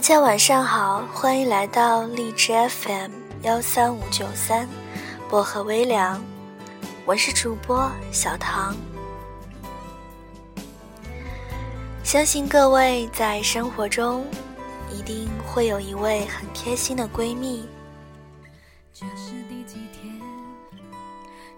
[0.00, 3.10] 大家晚上好，欢迎来到荔枝 FM
[3.42, 4.66] 幺三五九三
[5.28, 6.24] 薄荷微凉，
[7.04, 8.74] 我是主播小唐。
[12.02, 14.24] 相信各位在生活中
[14.90, 17.68] 一定会有一位很贴心的闺蜜。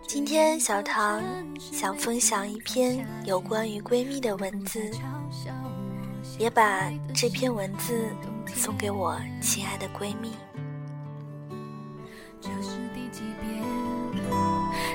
[0.05, 1.23] 今天小唐
[1.61, 4.91] 想分享一篇有关于闺蜜的文字。
[6.39, 8.09] 也把这篇文字
[8.55, 10.33] 送给我亲爱的闺蜜。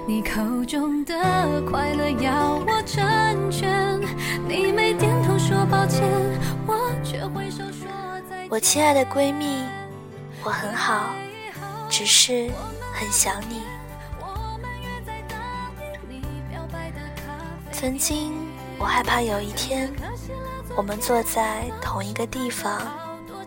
[0.08, 4.00] 你口中的快乐要我成全，
[4.48, 6.02] 你没点头说抱歉，
[6.66, 7.88] 我却挥手说
[8.30, 8.48] 再见。
[8.50, 9.64] 我亲爱的闺蜜，
[10.44, 11.14] 我很好，
[11.90, 12.50] 只是
[12.94, 13.64] 很想你。
[17.74, 18.34] 曾经，
[18.80, 19.92] 我害怕有一天。
[20.76, 22.80] 我们坐在同一个地方，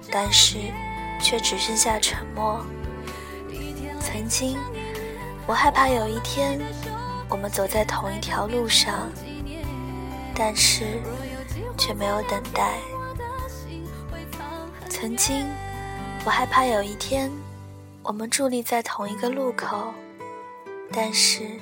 [0.08, 0.58] 但是
[1.20, 2.64] 却只剩下沉默。
[4.00, 4.56] 曾经，
[5.46, 6.60] 我害怕有一天
[7.28, 9.10] 我们走在同一条路上，
[10.34, 10.84] 但是
[11.76, 12.78] 却没有等待。
[14.88, 15.44] 曾经，
[16.24, 17.30] 我害怕有一天
[18.02, 19.92] 我们伫立在同一个路口，
[20.92, 21.58] 但是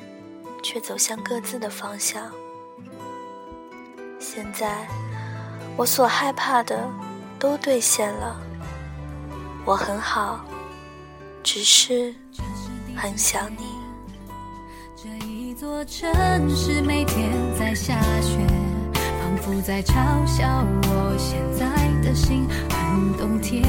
[0.62, 2.30] 却走向各自的方向。
[4.18, 4.86] 现在。
[5.76, 6.90] 我所害怕的
[7.38, 8.36] 都兑现了，
[9.64, 10.40] 我很好，
[11.44, 12.12] 只是
[12.96, 13.78] 很想你。
[14.96, 16.10] 这一座城
[16.50, 18.38] 市每天在下雪，
[18.92, 19.94] 仿佛在嘲
[20.26, 21.66] 笑我现在
[22.02, 23.64] 的心很冬天。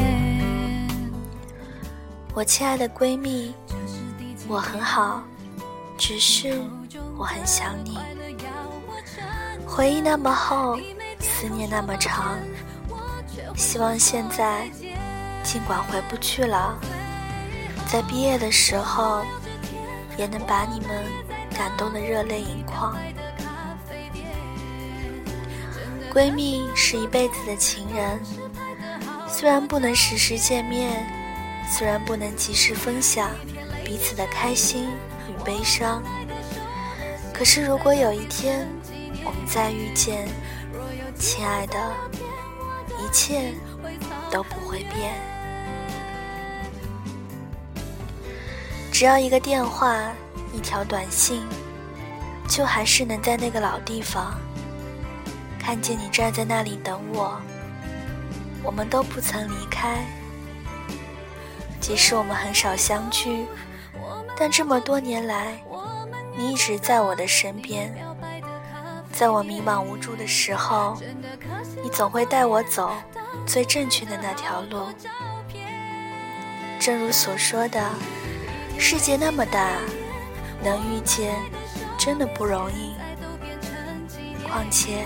[2.34, 3.54] 我亲爱的闺蜜，
[4.48, 5.22] 我很好，
[5.96, 6.60] 只是
[7.16, 8.00] 我很想你。
[9.68, 10.76] 回忆那么厚。
[11.22, 12.38] 思念那么长，
[13.60, 14.70] 希望现在
[15.44, 16.80] 尽管回不去了，
[17.92, 19.22] 在毕业的时候
[20.18, 21.04] 也能把你们
[21.54, 22.98] 感动的热泪盈眶。
[26.12, 28.18] 闺蜜是一辈子的情人，
[29.28, 31.06] 虽然不能时时见面，
[31.70, 33.30] 虽然不能及时分享
[33.84, 34.88] 彼此的开心
[35.28, 36.02] 与悲伤，
[37.34, 38.66] 可是如果有一天
[39.26, 40.30] 我们再遇见，
[41.20, 41.94] 亲爱的，
[43.10, 43.56] 一切
[44.30, 45.16] 都不会变。
[48.92, 50.12] 只要一个电话，
[50.54, 51.42] 一条短信，
[52.48, 54.40] 就还是能在那个老地方
[55.58, 57.42] 看见你站在那里等我。
[58.62, 60.06] 我们都不曾离开，
[61.80, 63.48] 即使我们很少相聚，
[64.38, 65.60] 但这么多年来，
[66.38, 67.92] 你一直在我的身边。
[69.20, 70.98] 在我迷茫无助的时候，
[71.84, 72.90] 你总会带我走
[73.46, 74.88] 最正确的那条路。
[76.80, 77.84] 正如所说的，
[78.78, 79.74] 世界那么大，
[80.64, 81.36] 能遇见
[81.98, 82.96] 真的不容易。
[84.48, 85.04] 况且，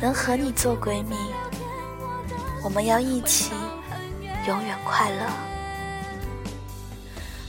[0.00, 1.16] 能和你做闺蜜，
[2.62, 3.50] 我们要一起
[4.46, 5.26] 永远快乐。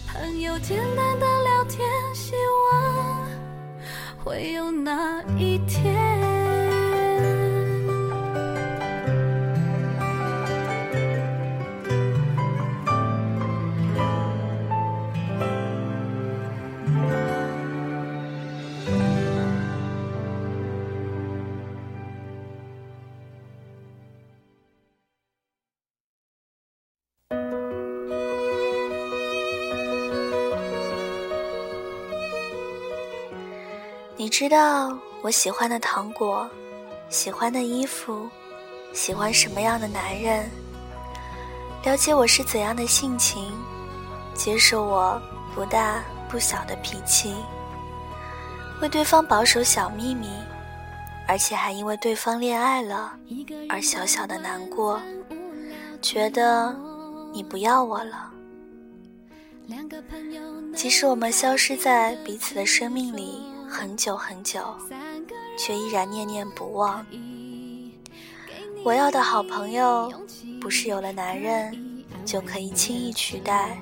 [0.07, 2.33] 朋友简单的聊天，希
[2.73, 3.24] 望。
[4.25, 5.94] 会有那一天。
[34.25, 36.49] 你知道我喜欢的糖果，
[37.09, 38.27] 喜欢的衣服，
[38.91, 40.49] 喜欢什么样的男人？
[41.83, 43.53] 了解我是怎样的性情，
[44.33, 45.21] 接受我
[45.53, 47.35] 不大不小的脾气，
[48.81, 50.27] 为对方保守小秘密，
[51.27, 53.15] 而且还因为对方恋爱了
[53.69, 54.99] 而小小的难过，
[56.01, 56.75] 觉得
[57.31, 58.31] 你不要我了。
[60.75, 63.53] 即使我们消失在彼此的生命里。
[63.69, 64.61] 很久很久，
[65.57, 67.05] 却依然念念不忘。
[68.83, 70.11] 我要的好朋友，
[70.61, 73.77] 不是有了男人就可以轻易取代，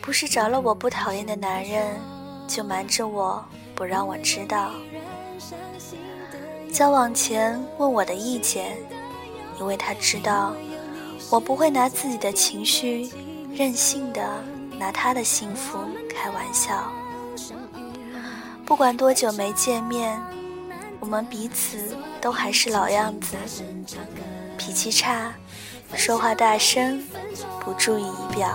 [0.00, 1.98] 不是找了我不讨厌的男人
[2.48, 4.72] 就瞒着我不让我知道。
[6.72, 8.76] 交往前问我的意见，
[9.58, 10.52] 因为他知道
[11.30, 13.10] 我不会拿自己的情绪
[13.54, 14.42] 任性的
[14.78, 15.78] 拿他的幸福
[16.10, 16.92] 开玩笑。
[18.66, 20.20] 不管多久没见面，
[20.98, 23.36] 我们彼此都还是老样子，
[24.58, 25.32] 脾气差，
[25.94, 27.00] 说话大声，
[27.60, 28.48] 不注意仪表。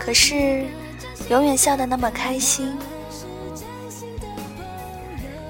[0.00, 0.66] 可是，
[1.30, 2.76] 永远笑得那么开心。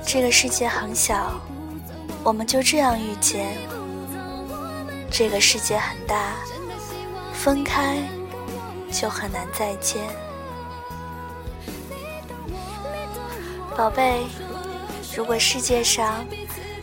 [0.07, 1.41] 这个世界很小，
[2.23, 3.57] 我们就这样遇见。
[5.11, 6.35] 这个世界很大，
[7.33, 7.97] 分开
[8.93, 10.03] 就很难再见。
[13.77, 14.25] 宝贝，
[15.17, 16.25] 如果世界上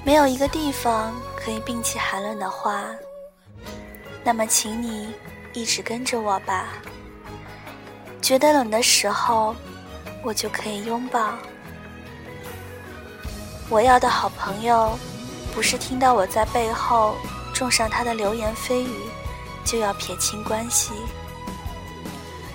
[0.04, 2.84] 没有一个地方可以摒弃寒冷的话，
[4.26, 5.14] 那么请你
[5.54, 6.68] 一直跟着我吧。
[8.22, 9.56] 觉得冷的时候，
[10.22, 11.34] 我就可以拥抱。
[13.70, 14.98] 我要的好朋友，
[15.56, 17.16] 不是听到我在背后
[17.54, 19.00] 种上他的流言蜚语，
[19.64, 20.92] 就要撇清关系，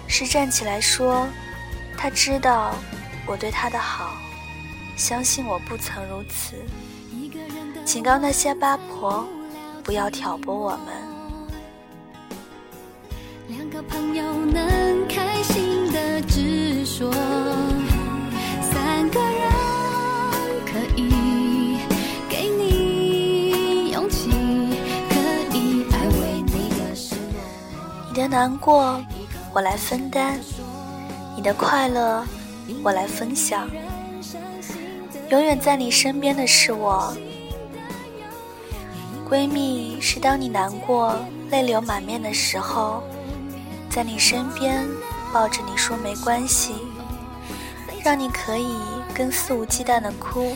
[0.06, 1.26] 是站起来说，
[1.96, 2.74] 他知道
[3.26, 4.12] 我对他的好。
[4.96, 6.56] 相信我不曾如此，
[7.84, 9.24] 警告那些八婆，
[9.84, 10.78] 不要挑拨我们。
[13.48, 17.12] 两个朋友能开心的直说，
[18.72, 19.52] 三个人
[20.64, 21.78] 可以
[22.28, 24.30] 给你勇气，
[25.10, 27.20] 可以安慰你的失落。
[28.08, 28.98] 你的难过，
[29.52, 30.38] 我来分担；
[31.36, 32.24] 你的快乐，
[32.82, 33.68] 我来分享。
[35.30, 37.12] 永远在你身边的是我，
[39.28, 41.16] 闺蜜是当你难过、
[41.50, 43.02] 泪流满面的时候，
[43.90, 44.86] 在你身边
[45.32, 46.74] 抱着你说没关系，
[48.04, 48.76] 让你可以
[49.12, 50.54] 更肆无忌惮的哭，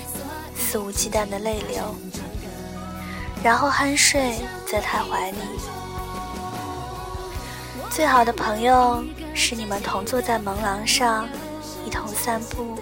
[0.55, 1.83] 肆无忌惮的泪流，
[3.43, 4.37] 然后酣睡
[4.71, 5.39] 在她怀里。
[7.91, 9.03] 最好的朋友
[9.35, 11.29] 是你们同坐在门廊上，
[11.85, 12.79] 一同散步。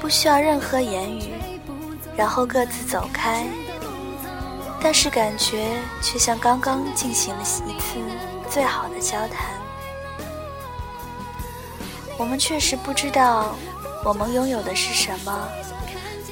[0.00, 1.32] 不需要任何言语，
[2.16, 3.46] 然后各自走开。
[4.80, 7.98] 但是感觉却像刚刚进行了一次
[8.48, 9.50] 最好的交谈。
[12.18, 13.56] 我们确实不知道
[14.04, 15.48] 我们拥有的是什么，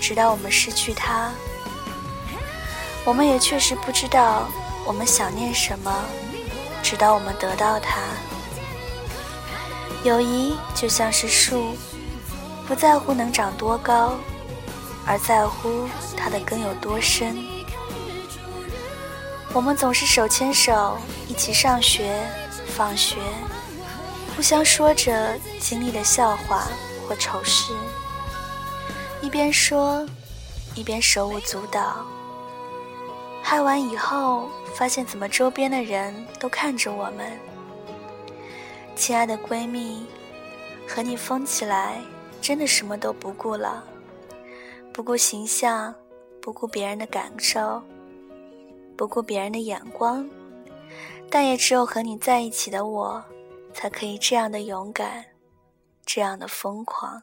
[0.00, 1.32] 直到我们失去它。
[3.04, 4.46] 我们也确实不知道
[4.86, 5.92] 我们想念什么，
[6.82, 8.00] 直到我们得到它。
[10.04, 11.74] 友谊就像是树。
[12.66, 14.14] 不在乎能长多高，
[15.06, 17.36] 而在乎它的根有多深。
[19.52, 20.96] 我们总是手牵手
[21.28, 22.20] 一起上学、
[22.74, 23.16] 放学，
[24.34, 26.66] 互相说着经历的笑话
[27.06, 27.72] 或丑事，
[29.20, 30.04] 一边说，
[30.74, 32.04] 一边手舞足蹈。
[33.42, 37.38] 嗨完以后，发现怎么周边的人都看着我们。
[38.96, 40.06] 亲爱的闺蜜，
[40.88, 41.98] 和你疯起来。
[42.44, 43.82] 真的什么都不顾了，
[44.92, 45.94] 不顾形象，
[46.42, 47.82] 不顾别人的感受，
[48.98, 50.28] 不顾别人的眼光，
[51.30, 53.24] 但也只有和你在一起的我，
[53.72, 55.24] 才可以这样的勇敢，
[56.04, 57.22] 这样的疯狂。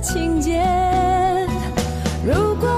[0.00, 0.62] 情节。
[2.24, 2.69] 如果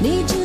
[0.00, 0.37] need you